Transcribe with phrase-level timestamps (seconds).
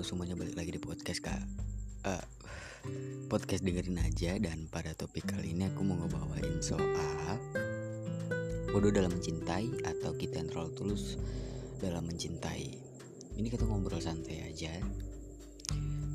[0.00, 1.44] semuanya balik lagi di podcast kak.
[2.08, 2.24] Uh,
[3.28, 7.36] Podcast dengerin aja dan pada topik kali ini aku mau ngebawain soal
[8.72, 11.20] Bodoh dalam mencintai atau kita yang terlalu tulus
[11.84, 12.80] dalam mencintai.
[13.36, 14.72] Ini kita ngobrol santai aja.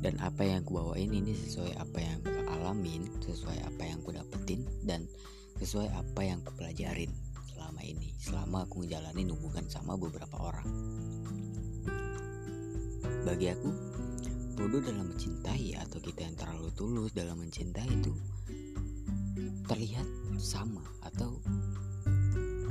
[0.02, 4.12] Dan apa yang aku bawain ini sesuai apa yang aku alamin Sesuai apa yang aku
[4.12, 5.08] dapetin Dan
[5.56, 7.14] sesuai apa yang aku pelajarin
[7.54, 8.10] selama ini.
[8.18, 10.66] Selama aku ngejalanin hubungan sama beberapa orang
[13.26, 13.74] bagi aku,
[14.54, 18.14] bodoh dalam mencintai atau kita yang terlalu tulus dalam mencintai itu
[19.66, 20.06] terlihat
[20.38, 21.34] sama atau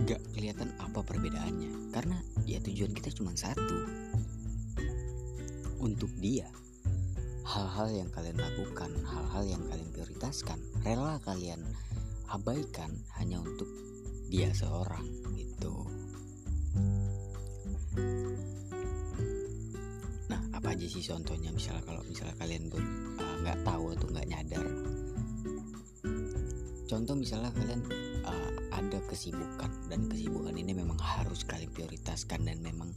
[0.08, 1.92] gak kelihatan apa perbedaannya.
[1.92, 2.16] Karena
[2.48, 3.84] ya tujuan kita cuma satu.
[5.84, 6.48] Untuk dia
[7.44, 11.60] hal-hal yang kalian lakukan hal-hal yang kalian prioritaskan rela kalian
[12.32, 13.68] abaikan hanya untuk
[14.32, 15.04] dia seorang
[20.76, 24.66] aja sih contohnya misalnya kalau misalnya kalian eh, nggak uh, tahu atau nggak nyadar.
[26.86, 27.82] Contoh misalnya kalian
[28.28, 32.92] uh, ada kesibukan dan kesibukan ini memang harus kalian prioritaskan dan memang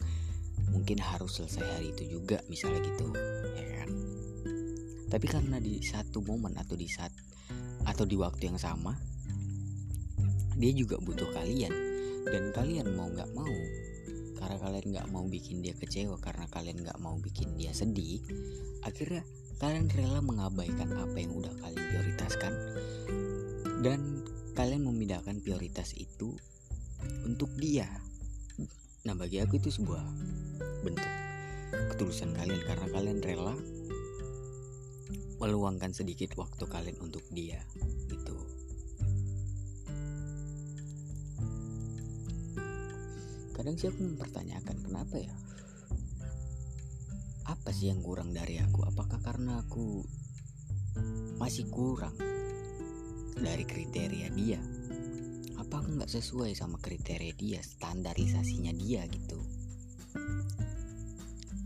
[0.75, 3.15] mungkin harus selesai hari itu juga misalnya gitu
[3.55, 3.91] ya kan?
[5.09, 7.15] Tapi karena di satu momen atau di saat
[7.87, 8.93] atau di waktu yang sama
[10.59, 11.71] dia juga butuh kalian.
[12.29, 13.55] Dan kalian mau nggak mau
[14.49, 18.25] karena kalian nggak mau bikin dia kecewa karena kalian nggak mau bikin dia sedih
[18.81, 19.21] akhirnya
[19.59, 22.53] kalian rela mengabaikan apa yang udah kalian prioritaskan.
[23.83, 24.23] Dan
[24.55, 26.35] kalian memindahkan prioritas itu
[27.27, 27.87] untuk dia.
[29.07, 30.03] Nah bagi aku itu sebuah
[30.87, 31.11] bentuk
[31.95, 33.55] ketulusan kalian karena kalian rela
[35.39, 37.63] meluangkan sedikit waktu kalian untuk dia
[43.59, 45.35] kadang sih aku mempertanyakan kenapa ya?
[47.51, 48.87] Apa sih yang kurang dari aku?
[48.87, 50.07] Apakah karena aku
[51.43, 52.15] masih kurang
[53.35, 54.63] dari kriteria dia?
[55.59, 59.43] Apa aku nggak sesuai sama kriteria dia standarisasinya dia gitu?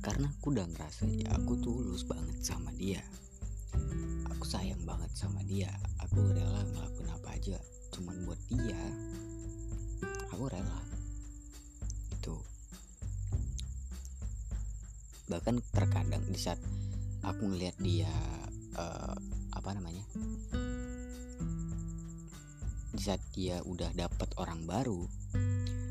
[0.01, 3.05] Karena aku udah ngerasa ya aku tulus banget sama dia.
[4.33, 5.69] Aku sayang banget sama dia.
[6.09, 7.61] Aku rela ngelakuin apa aja
[7.93, 8.81] cuman buat dia
[15.43, 16.63] bahkan terkadang di saat
[17.27, 18.07] aku ngelihat dia
[18.79, 19.11] uh,
[19.59, 20.07] apa namanya
[22.95, 25.03] di saat dia udah dapat orang baru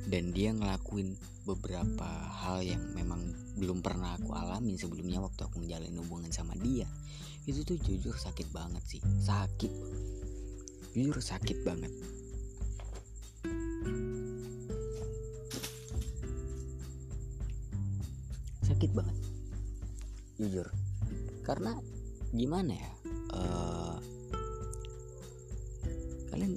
[0.07, 3.27] dan dia ngelakuin beberapa hal yang memang
[3.59, 6.87] belum pernah aku alamin sebelumnya waktu aku ngejalanin hubungan sama dia
[7.43, 9.73] itu tuh jujur sakit banget sih sakit.
[10.95, 11.91] Jujur sakit banget.
[18.63, 19.30] Sakit banget
[20.41, 20.67] jujur.
[21.45, 21.77] Karena
[22.31, 22.91] gimana ya
[23.35, 23.97] uh,
[26.31, 26.55] kalian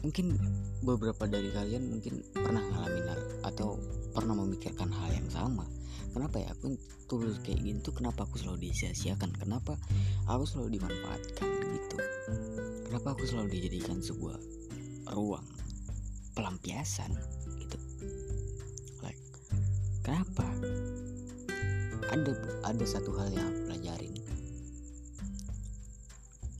[0.00, 0.32] mungkin
[0.80, 3.04] beberapa dari kalian mungkin pernah ngalamin
[3.44, 3.76] atau
[4.16, 5.68] pernah memikirkan hal yang sama.
[6.10, 6.74] Kenapa ya aku
[7.06, 9.30] tulus kayak gini tuh kenapa aku selalu disia-siakan?
[9.38, 9.78] Kenapa
[10.26, 11.96] aku selalu dimanfaatkan gitu?
[12.90, 14.38] Kenapa aku selalu dijadikan sebuah
[15.14, 15.46] ruang
[16.34, 17.14] pelampiasan
[17.62, 17.78] gitu?
[19.04, 19.20] Like
[20.02, 20.48] kenapa
[22.10, 22.32] ada
[22.66, 24.14] ada satu hal yang aku pelajarin.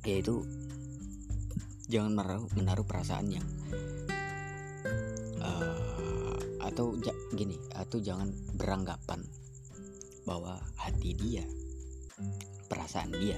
[0.06, 0.46] Yaitu
[1.90, 3.46] jangan menaruh, menaruh perasaan yang
[5.42, 9.26] uh, atau ja, gini atau jangan beranggapan
[10.22, 11.42] bahwa hati dia
[12.70, 13.36] perasaan dia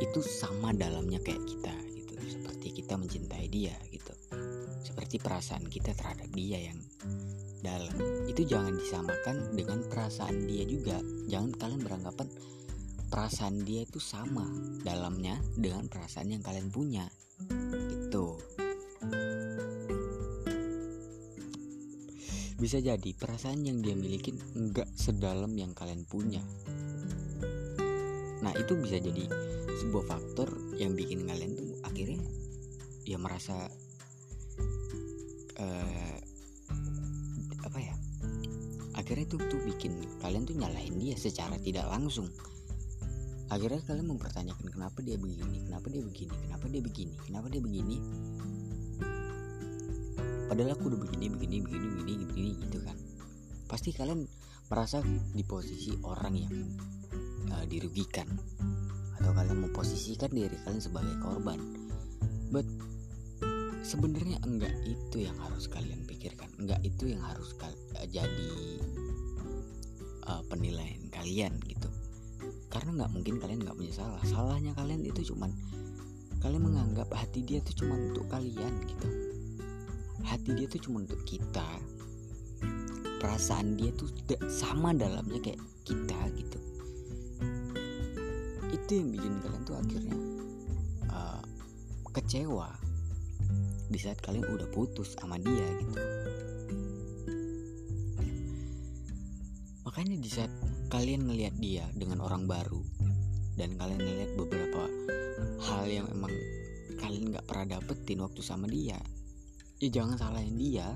[0.00, 2.14] itu sama dalamnya kayak kita gitu.
[2.24, 4.19] Seperti kita mencintai dia gitu
[5.10, 6.78] seperti perasaan kita terhadap dia yang
[7.66, 7.98] dalam.
[8.30, 11.02] Itu jangan disamakan dengan perasaan dia juga.
[11.26, 12.30] Jangan kalian beranggapan
[13.10, 14.46] perasaan dia itu sama
[14.86, 17.10] dalamnya dengan perasaan yang kalian punya.
[17.90, 18.38] Itu
[22.62, 26.46] bisa jadi perasaan yang dia miliki enggak sedalam yang kalian punya.
[28.46, 29.26] Nah itu bisa jadi
[29.74, 32.22] sebuah faktor yang bikin kalian tuh akhirnya
[33.02, 33.66] ya merasa
[35.60, 36.00] uh,
[39.10, 39.92] akhirnya itu tuh bikin
[40.22, 42.30] kalian tuh nyalahin dia secara tidak langsung.
[43.50, 45.66] Akhirnya kalian mempertanyakan kenapa dia begini?
[45.66, 46.30] Kenapa dia begini?
[46.46, 47.14] Kenapa dia begini?
[47.26, 47.96] Kenapa dia begini?
[50.46, 52.94] Padahal aku udah begini begini begini begini begini gitu kan.
[53.66, 54.30] Pasti kalian
[54.70, 55.02] merasa
[55.34, 56.54] di posisi orang yang
[57.50, 58.30] uh, dirugikan.
[59.18, 61.58] Atau kalian memposisikan diri kalian sebagai korban.
[62.54, 62.66] But
[63.90, 66.46] sebenarnya enggak itu yang harus kalian pikirkan.
[66.62, 67.74] Enggak itu yang harus kal-
[68.06, 68.52] jadi
[70.30, 71.90] uh, penilaian kalian gitu.
[72.70, 74.22] Karena nggak mungkin kalian nggak punya salah.
[74.22, 75.50] Salahnya kalian itu cuman
[76.38, 79.08] kalian menganggap hati dia tuh cuma untuk kalian gitu.
[80.22, 81.66] Hati dia tuh cuma untuk kita.
[83.18, 86.58] Perasaan dia tuh tidak sama dalamnya kayak kita gitu.
[88.70, 90.16] Itu yang bikin kalian tuh akhirnya
[91.10, 91.42] uh,
[92.14, 92.79] kecewa
[93.90, 96.00] di saat kalian udah putus sama dia gitu.
[99.84, 100.52] Makanya di saat
[100.88, 102.80] kalian ngelihat dia dengan orang baru
[103.58, 104.86] dan kalian ngelihat beberapa
[105.66, 106.32] hal yang emang
[107.02, 108.96] kalian nggak pernah dapetin waktu sama dia
[109.80, 110.92] ya jangan salahin dia.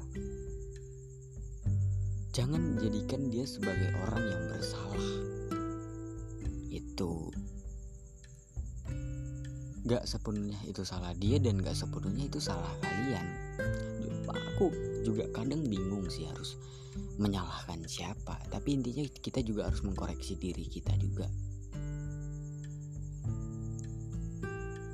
[2.37, 5.09] Jangan jadikan dia sebagai orang yang bersalah.
[6.69, 7.33] Itu
[9.85, 13.27] gak sepenuhnya itu salah dia dan gak sepenuhnya itu salah kalian.
[14.57, 14.73] Aku
[15.05, 16.57] juga kadang bingung sih harus
[17.21, 18.41] menyalahkan siapa.
[18.49, 21.29] Tapi intinya kita juga harus mengkoreksi diri kita juga.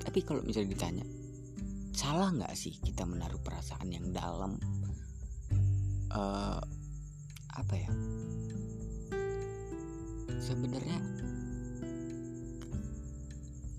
[0.02, 1.06] Tapi kalau misalnya ditanya
[1.94, 4.58] salah nggak sih kita menaruh perasaan yang dalam
[6.10, 6.58] uh,
[7.54, 7.90] apa ya?
[10.40, 10.98] Sebenarnya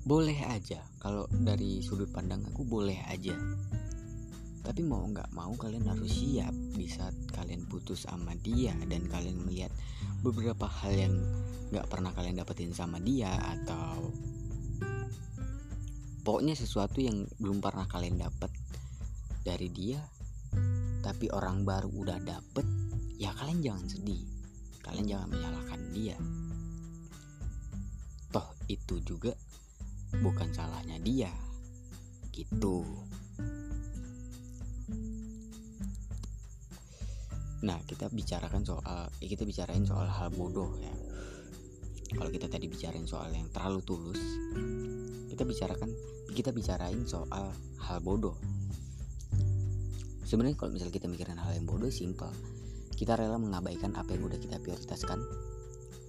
[0.08, 3.34] boleh aja kalau dari sudut pandang aku boleh aja.
[4.62, 9.42] Tapi mau nggak mau kalian harus siap di saat kalian putus sama dia dan kalian
[9.42, 9.74] melihat
[10.22, 11.16] beberapa hal yang
[11.74, 14.14] nggak pernah kalian dapetin sama dia atau
[16.22, 18.54] pokoknya sesuatu yang belum pernah kalian dapat
[19.42, 19.98] dari dia
[21.02, 22.66] tapi orang baru udah dapet
[23.18, 24.22] ya kalian jangan sedih.
[24.82, 26.18] Kalian jangan menyalahkan dia.
[28.30, 29.34] Toh itu juga
[30.20, 31.32] bukan salahnya dia.
[32.36, 32.84] Gitu.
[37.62, 40.92] Nah kita bicarakan soal ya kita bicarain soal hal bodoh ya.
[42.12, 44.20] Kalau kita tadi bicarain soal yang terlalu tulus
[45.32, 45.90] kita bicarakan
[46.36, 47.56] kita bicarain soal
[47.88, 48.36] hal bodoh.
[50.28, 52.32] Sebenarnya kalau misalnya kita mikirin hal yang bodoh simpel.
[52.94, 55.18] Kita rela mengabaikan apa yang udah kita prioritaskan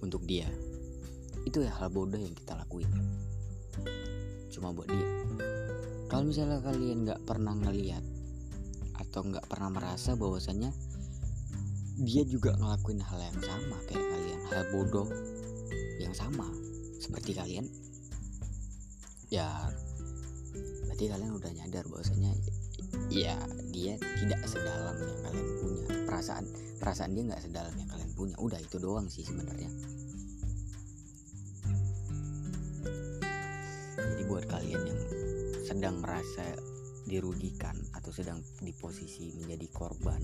[0.05, 0.45] untuk dia.
[1.47, 2.85] Itu ya hal bodoh yang kita lakuin
[4.53, 5.09] cuma buat dia.
[6.07, 8.05] Kalau misalnya kalian nggak pernah ngeliat
[9.01, 10.69] atau nggak pernah merasa bahwasanya
[12.05, 15.09] dia juga ngelakuin hal yang sama kayak kalian hal bodoh
[16.01, 16.45] yang sama
[16.97, 17.69] seperti kalian
[19.29, 19.49] ya
[20.85, 22.33] berarti kalian udah nyadar bahwasanya
[23.09, 23.33] ya
[23.73, 25.85] dia tidak sedalam yang kalian punya.
[26.05, 26.45] Perasaan
[26.77, 28.35] perasaan dia nggak sedalam yang kalian punya.
[28.37, 29.69] Udah itu doang sih sebenarnya
[35.73, 36.45] sedang merasa
[37.09, 40.21] dirugikan atau sedang di posisi menjadi korban.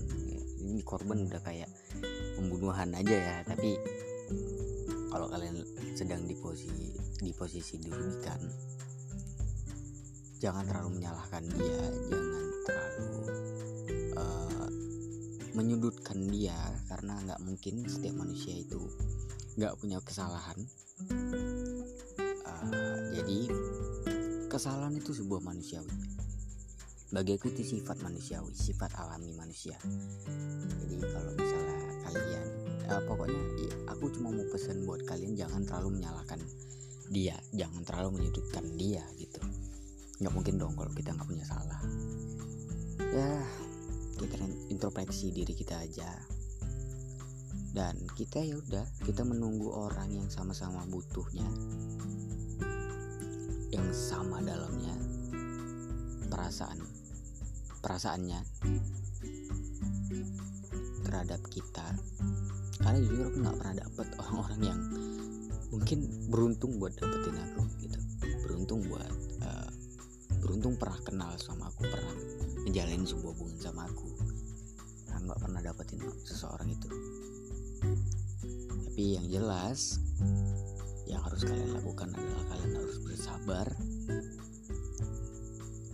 [0.62, 1.68] Ini korban udah kayak
[2.38, 3.74] pembunuhan aja ya tapi
[5.10, 5.58] kalau kalian
[5.98, 8.38] sedang di posisi di posisi dirugikan
[10.40, 13.12] jangan terlalu menyalahkan dia jangan terlalu
[14.16, 14.68] uh,
[15.52, 16.56] menyudutkan dia
[16.88, 18.80] karena nggak mungkin setiap manusia itu
[19.58, 20.58] nggak punya kesalahan.
[22.46, 23.50] Uh, jadi
[24.60, 25.88] kesalahan itu sebuah manusiawi.
[27.16, 29.72] Bagi aku itu sifat manusiawi sifat alami manusia.
[30.84, 32.46] Jadi kalau misalnya kalian
[32.92, 36.44] uh, pokoknya ya, aku cuma mau pesan buat kalian jangan terlalu menyalahkan
[37.08, 39.40] dia jangan terlalu menyudutkan dia gitu.
[40.20, 41.80] Nggak mungkin dong kalau kita nggak punya salah.
[43.16, 43.40] Ya
[44.20, 46.20] kita introspeksi diri kita aja.
[47.72, 51.48] Dan kita ya udah kita menunggu orang yang sama-sama butuhnya
[53.70, 54.94] yang sama dalamnya.
[56.30, 56.78] Perasaan
[57.80, 58.40] perasaannya
[61.06, 61.86] terhadap kita.
[62.80, 64.80] Karena jujur aku nggak pernah dapet orang-orang yang
[65.70, 65.98] mungkin
[66.30, 67.98] beruntung buat dapetin aku gitu.
[68.46, 69.10] Beruntung buat
[70.40, 72.16] beruntung pernah kenal sama aku pernah
[72.64, 74.08] menjalin sebuah hubungan sama aku.
[75.12, 76.88] Nah, nggak pernah dapetin seseorang itu.
[78.90, 80.00] Tapi yang jelas
[81.10, 83.66] yang harus kalian lakukan adalah kalian harus bersabar.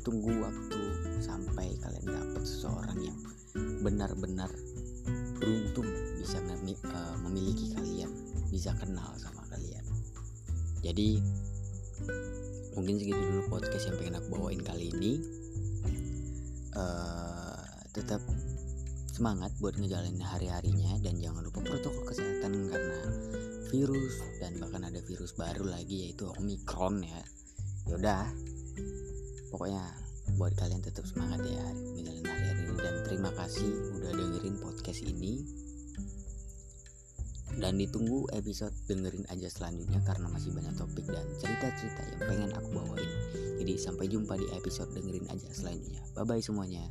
[0.05, 0.83] Tunggu waktu
[1.25, 3.19] sampai kalian dapat seseorang yang
[3.81, 4.53] benar-benar
[5.41, 5.89] beruntung
[6.21, 8.13] bisa eh, memiliki kalian
[8.53, 9.85] bisa kenal sama kalian.
[10.85, 11.19] Jadi
[12.77, 15.13] mungkin segitu dulu podcast yang pengen aku bawain kali ini.
[16.77, 17.57] Uh,
[17.97, 18.21] tetap
[19.09, 23.01] semangat buat ngejalanin hari-harinya dan jangan lupa protokol kesehatan karena
[23.71, 27.23] virus dan bahkan ada virus baru lagi yaitu omikron ya.
[27.91, 28.27] Yaudah
[29.51, 29.83] pokoknya
[30.37, 35.43] buat kalian tetap semangat ya ngejalanin hari-hari ini dan terima kasih udah dengerin podcast ini.
[37.57, 42.69] Dan ditunggu episode dengerin aja selanjutnya karena masih banyak topik dan cerita-cerita yang pengen aku
[42.69, 43.11] bawain.
[43.57, 46.05] Jadi sampai jumpa di episode dengerin aja selanjutnya.
[46.13, 46.85] Bye bye semuanya